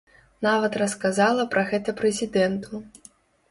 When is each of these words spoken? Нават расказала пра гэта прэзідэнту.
Нават 0.45 0.77
расказала 0.83 1.45
пра 1.53 1.65
гэта 1.71 1.97
прэзідэнту. 2.01 2.83